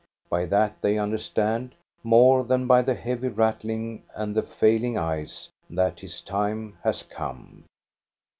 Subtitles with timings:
[0.31, 5.99] By that they understand, more than by the heavy rattling and the failing eyes, that
[5.99, 7.65] his time has come.